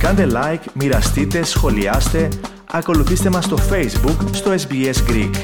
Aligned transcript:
Κάντε 0.00 0.26
like, 0.30 0.64
μοιραστείτε, 0.74 1.42
σχολιάστε, 1.42 2.28
ακολουθήστε 2.70 3.30
μας 3.30 3.44
στο 3.44 3.56
Facebook, 3.56 4.28
στο 4.32 4.54
SBS 4.54 4.94
Greek. 5.08 5.34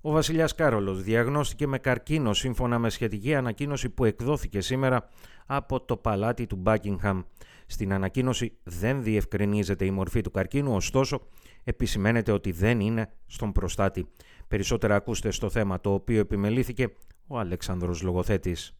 Ο 0.00 0.10
βασιλιάς 0.10 0.54
Κάρολος 0.54 1.02
διαγνώστηκε 1.02 1.66
με 1.66 1.78
καρκίνο 1.78 2.32
σύμφωνα 2.32 2.78
με 2.78 2.90
σχετική 2.90 3.34
ανακοίνωση 3.34 3.88
που 3.88 4.04
εκδόθηκε 4.04 4.60
σήμερα 4.60 5.08
από 5.46 5.80
το 5.80 5.96
παλάτι 5.96 6.46
του 6.46 6.62
Buckingham. 6.66 7.24
Στην 7.66 7.92
ανακοίνωση 7.92 8.52
δεν 8.62 9.02
διευκρινίζεται 9.02 9.84
η 9.84 9.90
μορφή 9.90 10.20
του 10.20 10.30
καρκίνου, 10.30 10.74
ωστόσο 10.74 11.20
επισημαίνεται 11.64 12.32
ότι 12.32 12.52
δεν 12.52 12.80
είναι 12.80 13.10
στον 13.26 13.52
προστάτη. 13.52 14.06
Περισσότερα 14.48 14.94
ακούστε 14.94 15.30
στο 15.30 15.50
θέμα 15.50 15.80
το 15.80 15.92
οποίο 15.92 16.20
επιμελήθηκε 16.20 16.88
ο 17.26 17.38
Αλέξανδρος 17.38 18.02
Λογοθέτης. 18.02 18.76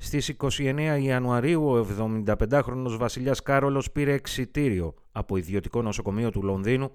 Στις 0.00 0.34
29 0.58 0.98
Ιανουαρίου 1.00 1.68
ο 1.68 1.86
75χρονος 1.98 2.96
βασιλιάς 2.98 3.42
Κάρολος 3.42 3.90
πήρε 3.90 4.12
εξιτήριο 4.12 4.94
από 5.12 5.36
ιδιωτικό 5.36 5.82
νοσοκομείο 5.82 6.30
του 6.30 6.42
Λονδίνου 6.42 6.90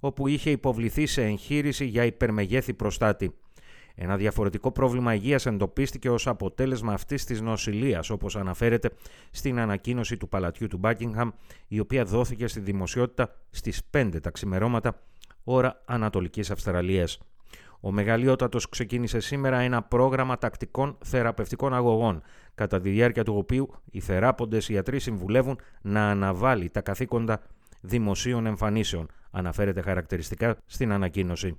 όπου 0.00 0.26
είχε 0.26 0.50
υποβληθεί 0.50 1.06
σε 1.06 1.22
εγχείρηση 1.22 1.84
για 1.84 2.04
υπερμεγέθη 2.04 2.74
προστάτη. 2.74 3.34
Ένα 3.94 4.16
διαφορετικό 4.16 4.72
πρόβλημα 4.72 5.14
υγείας 5.14 5.46
εντοπίστηκε 5.46 6.10
ως 6.10 6.26
αποτέλεσμα 6.26 6.92
αυτής 6.92 7.24
της 7.24 7.40
νοσηλείας, 7.40 8.10
όπως 8.10 8.36
αναφέρεται 8.36 8.90
στην 9.30 9.58
ανακοίνωση 9.58 10.16
του 10.16 10.28
παλατιού 10.28 10.66
του 10.66 10.78
Μπάκιγχαμ, 10.78 11.30
η 11.68 11.80
οποία 11.80 12.04
δόθηκε 12.04 12.46
στη 12.46 12.60
δημοσιότητα 12.60 13.34
στις 13.50 13.82
5 13.90 14.20
τα 14.20 14.30
ξημερώματα, 14.30 15.00
ώρα 15.44 15.82
Ανατολικής 15.84 16.50
Αυστραλίας. 16.50 17.18
Ο 17.80 17.92
Μεγαλειότατος 17.92 18.68
ξεκίνησε 18.68 19.20
σήμερα 19.20 19.58
ένα 19.58 19.82
πρόγραμμα 19.82 20.38
τακτικών 20.38 20.98
θεραπευτικών 21.04 21.74
αγωγών, 21.74 22.22
κατά 22.58 22.80
τη 22.80 22.90
διάρκεια 22.90 23.24
του 23.24 23.36
οποίου 23.36 23.70
οι 23.90 24.00
θεράποντες 24.00 24.68
ιατροί 24.68 24.98
συμβουλεύουν 24.98 25.58
να 25.82 26.10
αναβάλει 26.10 26.68
τα 26.68 26.80
καθήκοντα 26.80 27.42
δημοσίων 27.80 28.46
εμφανίσεων, 28.46 29.06
αναφέρεται 29.30 29.80
χαρακτηριστικά 29.80 30.56
στην 30.66 30.92
ανακοίνωση. 30.92 31.58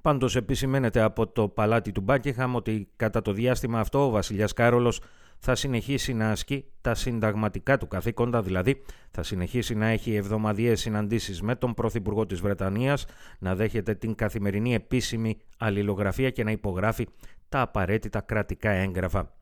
Πάντως 0.00 0.36
επισημαίνεται 0.36 1.00
από 1.00 1.26
το 1.26 1.48
παλάτι 1.48 1.92
του 1.92 2.00
Μπάκεχαμ 2.00 2.54
ότι 2.54 2.88
κατά 2.96 3.22
το 3.22 3.32
διάστημα 3.32 3.80
αυτό 3.80 4.06
ο 4.06 4.10
βασιλιάς 4.10 4.52
Κάρολος 4.52 5.00
θα 5.38 5.54
συνεχίσει 5.54 6.12
να 6.12 6.30
ασκεί 6.30 6.64
τα 6.80 6.94
συνταγματικά 6.94 7.78
του 7.78 7.88
καθήκοντα, 7.88 8.42
δηλαδή 8.42 8.82
θα 9.10 9.22
συνεχίσει 9.22 9.74
να 9.74 9.86
έχει 9.86 10.14
εβδομαδιαίες 10.14 10.80
συναντήσεις 10.80 11.42
με 11.42 11.54
τον 11.56 11.74
Πρωθυπουργό 11.74 12.26
της 12.26 12.40
Βρετανίας, 12.40 13.06
να 13.38 13.54
δέχεται 13.54 13.94
την 13.94 14.14
καθημερινή 14.14 14.74
επίσημη 14.74 15.38
αλληλογραφία 15.58 16.30
και 16.30 16.44
να 16.44 16.50
υπογράφει 16.50 17.06
τα 17.48 17.60
απαραίτητα 17.60 18.20
κρατικά 18.20 18.70
έγγραφα. 18.70 19.37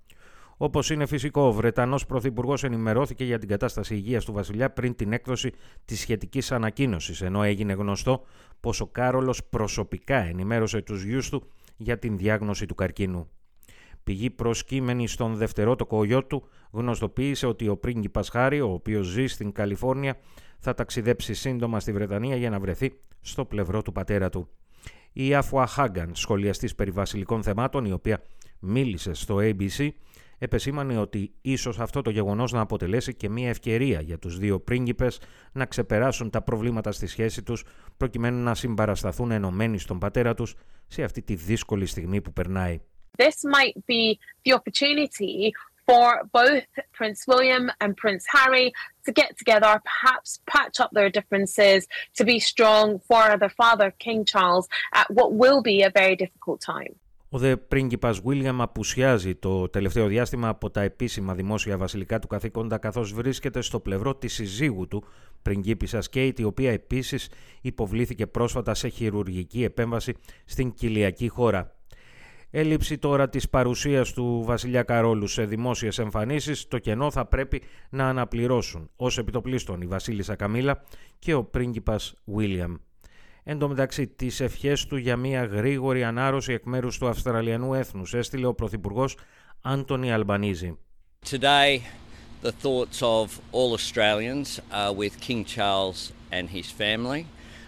Όπως 0.57 0.91
είναι 0.91 1.07
φυσικό, 1.07 1.43
ο 1.43 1.53
Βρετανός 1.53 2.07
Πρωθυπουργός 2.07 2.65
ενημερώθηκε 2.65 3.25
για 3.25 3.39
την 3.39 3.49
κατάσταση 3.49 3.95
υγείας 3.95 4.25
του 4.25 4.33
Βασιλιά 4.33 4.71
πριν 4.71 4.95
την 4.95 5.13
έκδοση 5.13 5.53
της 5.85 6.01
σχετικής 6.01 6.53
ανακοίνωσης, 6.53 7.21
ενώ 7.23 7.43
έγινε 7.43 7.73
γνωστό 7.73 8.25
πως 8.61 8.81
ο 8.81 8.87
Κάρολος 8.87 9.45
προσωπικά 9.45 10.17
ενημέρωσε 10.17 10.83
τους 10.83 11.05
γιους 11.05 11.29
του 11.29 11.49
για 11.77 11.99
την 11.99 12.17
διάγνωση 12.17 12.67
του 12.67 12.75
καρκίνου. 12.75 13.29
Πηγή 14.05 14.31
προσκύμενη 14.31 15.09
στον 15.09 15.35
δευτερότοκο 15.35 16.05
γιο 16.05 16.25
του 16.25 16.49
γνωστοποίησε 16.71 17.47
ότι 17.47 17.69
ο 17.69 17.77
πρίγκιπας 17.77 18.29
Χάρη, 18.29 18.61
ο 18.61 18.73
οποίος 18.73 19.07
ζει 19.07 19.27
στην 19.27 19.53
Καλιφόρνια, 19.53 20.19
θα 20.59 20.75
ταξιδέψει 20.75 21.35
σύντομα 21.35 21.81
στη 21.81 21.93
Βρετανία 21.93 22.37
για 22.37 22.51
να 22.51 22.61
βρεθεί 22.61 22.93
στο 23.21 23.45
πλευρό 23.45 23.83
του 23.83 23.93
πατέρα 23.93 24.29
του. 24.29 24.49
Η 25.13 25.35
Αφουα 25.35 25.67
Χάγκαν, 25.67 26.11
σχολιαστής 26.15 26.75
περιβασιλικών 26.75 27.43
θεμάτων, 27.43 27.85
η 27.85 27.93
οποία 27.93 28.23
μίλησε 28.59 29.13
στο 29.13 29.37
ABC, 29.41 29.89
επεσήμανε 30.39 30.99
ότι 30.99 31.35
ίσως 31.41 31.79
αυτό 31.79 32.03
το 32.03 32.11
γεγονός 32.11 32.53
να 32.53 32.61
αποτελέσει 32.61 33.15
και 33.15 33.29
μια 33.29 33.49
ευκαιρία 33.49 34.01
για 34.01 34.19
τους 34.19 34.39
δύο 34.39 34.61
πρίγκιπες 34.61 35.21
να 35.53 35.65
ξεπεράσουν 35.67 36.31
τα 36.31 36.43
προβλήματα 36.43 36.93
στη 36.93 37.07
σχέση 37.07 37.43
τους 37.43 37.65
προκειμένου 37.97 38.43
να 38.43 38.55
συμπαρασταθούν 38.55 39.31
ενωμένοι 39.31 39.79
στον 39.79 39.99
πατέρα 39.99 40.35
τους 40.35 40.55
σε 40.87 41.03
αυτή 41.03 41.23
τη 41.23 41.35
δύσκολη 41.35 41.87
στιγμή 41.87 42.21
που 42.21 42.33
περνάει. 42.33 42.81
This 43.19 43.39
might 43.57 43.77
be 43.87 44.03
the 44.45 44.53
opportunity 44.59 45.51
for 45.87 46.07
both 46.33 46.67
Prince 46.93 47.21
William 47.27 47.71
and 47.81 47.97
Prince 47.97 48.25
Harry 48.37 48.73
to 49.07 49.13
get 49.13 49.39
together, 49.39 49.81
perhaps 49.93 50.41
patch 50.47 50.81
up 50.81 50.91
their 50.93 51.11
differences, 51.19 51.87
to 52.19 52.25
be 52.25 52.39
strong 52.39 52.87
for 53.09 53.37
their 53.39 53.55
father, 53.63 53.89
King 54.07 54.25
Charles, 54.25 54.67
at 54.93 55.07
what 55.11 55.33
will 55.33 55.63
be 55.63 55.83
a 55.83 55.91
very 55.91 56.17
difficult 56.17 56.61
time. 56.61 56.95
Ο 57.29 57.39
δε 57.39 57.57
πρίγκιπας 57.57 58.21
Βίλιαμ 58.21 58.63
απουσιάζει 58.63 59.35
το 59.35 59.69
τελευταίο 59.69 60.07
διάστημα 60.07 60.49
από 60.49 60.71
τα 60.71 60.81
επίσημα 60.81 61.35
δημόσια 61.35 61.79
βασιλικά 61.79 62.19
του 62.19 62.27
καθήκοντα 62.27 62.79
καθώς 62.79 63.13
βρίσκεται 63.13 63.61
στο 63.61 63.81
πλευρό 63.81 64.15
της 64.15 64.35
συζύγου 64.35 64.89
του, 64.89 65.05
πριγκίπισσας 65.43 66.09
Κέιτ, 66.09 66.39
η 66.39 66.45
οποία 66.45 66.73
επίσης 66.73 67.31
υποβλήθηκε 67.61 68.27
πρόσφατα 68.27 68.75
σε 68.75 68.89
χειρουργική 68.89 69.63
επέμβαση 69.63 70.15
στην 70.45 70.73
κοιλιακή 70.73 71.29
χώρα. 71.29 71.77
Έλλειψη 72.51 72.99
τώρα 72.99 73.29
της 73.29 73.49
παρουσίας 73.49 74.13
του 74.13 74.43
βασιλιά 74.45 74.83
Καρόλου 74.83 75.27
σε 75.27 75.45
δημόσιες 75.45 75.99
εμφανίσεις, 75.99 76.69
το 76.69 76.79
κενό 76.79 77.11
θα 77.11 77.27
πρέπει 77.27 77.63
να 77.91 78.09
αναπληρώσουν 78.09 78.91
ως 78.97 79.19
επιτοπλίστων 79.19 79.81
η 79.81 79.87
βασίλισσα 79.87 80.37
Καμίλα 80.37 80.83
και 81.19 81.35
ο 81.35 81.45
πρίγκιπας 81.45 82.15
Βίλιαμ. 82.25 82.75
Εν 83.49 83.59
τω 83.59 83.69
μεταξύ, 83.69 84.07
τι 84.07 84.27
ευχέ 84.39 84.77
του 84.89 84.97
για 84.97 85.17
μια 85.17 85.45
γρήγορη 85.45 86.05
ανάρρωση 86.05 86.53
εκ 86.53 86.65
μέρου 86.65 86.89
του 86.99 87.09
Αυστραλιανού 87.09 87.75
έθνου 87.75 88.03
έστειλε 88.13 88.47
ο 88.47 88.55
Πρωθυπουργό 88.55 89.09
Άντωνι 89.61 90.13
Αλμπανίζη. 90.13 90.79
Today, 91.31 91.83
the 92.43 92.53
thoughts 92.65 93.03
of 93.03 93.41
all 93.53 93.73
Australians 93.73 94.61
are 94.73 94.93
with 94.93 95.21
King 95.21 95.45
Charles 95.45 96.13
and 96.33 96.49
his 96.57 96.71
family. 96.83 97.23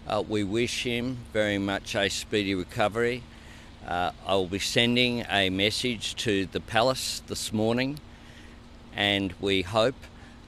Uh, 0.09 0.23
we 0.35 0.43
wish 0.59 0.83
him 0.83 1.05
very 1.33 1.59
much 1.59 1.95
a 1.95 2.09
speedy 2.09 2.55
recovery. 2.65 3.23
Uh, 3.87 4.31
I 4.31 4.33
will 4.39 4.53
be 4.59 4.65
sending 4.77 5.13
a 5.43 5.45
message 5.65 6.05
to 6.25 6.35
the 6.55 6.63
palace 6.75 7.07
this 7.31 7.53
morning, 7.53 7.91
and 9.13 9.29
we 9.47 9.57
hope 9.63 10.01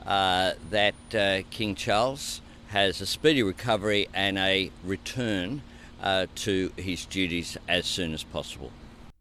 uh, 0.05 0.53
that 0.77 1.01
uh, 1.15 1.43
King 1.57 1.73
Charles 1.85 2.41
has 2.79 3.01
a 3.01 3.07
speedy 3.07 3.43
recovery 3.43 4.03
and 4.15 4.39
a 4.39 4.71
return 4.95 5.49
uh, 6.03 6.27
to 6.45 6.55
his 6.77 7.01
duties 7.17 7.49
as 7.69 7.85
soon 7.97 8.13
as 8.15 8.25
possible. 8.33 8.71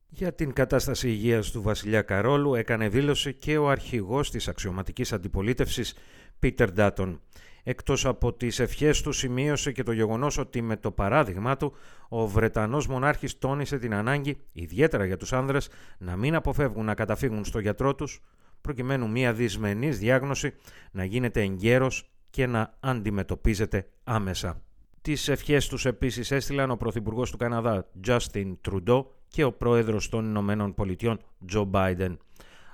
Για 0.09 0.33
την 0.33 0.53
κατάσταση 0.53 1.09
υγείας 1.09 1.51
του 1.51 1.61
βασιλιά 1.61 2.01
Καρόλου 2.01 2.55
έκανε 2.55 2.89
δήλωση 2.89 3.33
και 3.33 3.57
ο 3.57 3.69
αρχηγός 3.69 4.31
της 4.31 4.47
αξιωματικής 4.47 5.13
αντιπολίτευσης 5.13 5.93
Πίτερ 6.39 6.71
Ντάτον. 6.71 7.21
Εκτός 7.63 8.05
από 8.05 8.33
τις 8.33 8.59
ευχές 8.59 9.01
του 9.01 9.11
σημείωσε 9.11 9.71
και 9.71 9.83
το 9.83 9.91
γεγονός 9.91 10.37
ότι 10.37 10.61
με 10.61 10.77
το 10.77 10.91
παράδειγμά 10.91 11.57
του 11.57 11.73
ο 12.09 12.27
Βρετανός 12.27 12.87
μονάρχης 12.87 13.37
τόνισε 13.37 13.77
την 13.77 13.93
ανάγκη, 13.93 14.37
ιδιαίτερα 14.51 15.05
για 15.05 15.17
τους 15.17 15.33
άνδρες, 15.33 15.69
να 15.97 16.15
μην 16.15 16.35
αποφεύγουν 16.35 16.85
να 16.85 16.93
καταφύγουν 16.93 17.45
στο 17.45 17.59
γιατρό 17.59 17.95
τους, 17.95 18.21
προκειμένου 18.61 19.09
μια 19.09 19.33
δυσμενής 19.33 19.97
διάγνωση 19.97 20.53
να 20.91 21.03
γίνεται 21.03 21.41
εγκαίρος 21.41 22.09
και 22.29 22.47
να 22.47 22.73
αντιμετωπίζεται 22.79 23.89
άμεσα. 24.03 24.61
Τις 25.01 25.27
ευχές 25.27 25.67
τους 25.67 25.85
επίσης 25.85 26.31
έστειλαν 26.31 26.71
ο 26.71 26.75
Πρωθυπουργός 26.75 27.31
του 27.31 27.37
Καναδά 27.37 27.87
Justin 28.07 28.53
Trudeau 28.69 29.05
και 29.27 29.43
ο 29.43 29.51
Πρόεδρος 29.51 30.09
των 30.09 30.25
Ηνωμένων 30.25 30.73
Πολιτειών 30.73 31.19
Joe 31.53 31.69
Biden. 31.71 32.17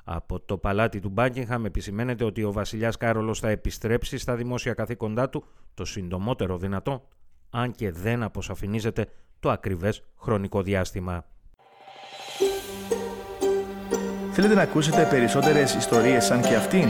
Από 0.03 0.39
το 0.39 0.57
παλάτι 0.57 0.99
του 0.99 1.09
Μπάκιγχαμ 1.09 1.66
επισημαίνεται 1.66 2.23
ότι 2.23 2.43
ο 2.43 2.51
βασιλιάς 2.51 2.97
Κάρολος 2.97 3.39
θα 3.39 3.49
επιστρέψει 3.49 4.17
στα 4.17 4.35
δημόσια 4.35 4.73
καθήκοντά 4.73 5.29
του 5.29 5.45
το 5.73 5.85
συντομότερο 5.85 6.57
δυνατό, 6.57 7.07
αν 7.49 7.72
και 7.72 7.91
δεν 7.91 8.23
αποσαφηνίζεται 8.23 9.07
το 9.39 9.49
ακριβές 9.49 10.03
χρονικό 10.19 10.61
διάστημα. 10.61 11.25
Θέλετε 14.31 14.53
να 14.53 14.61
ακούσετε 14.61 15.08
περισσότερες 15.09 15.73
ιστορίες 15.75 16.25
σαν 16.25 16.41
και 16.41 16.55
αυτήν; 16.55 16.90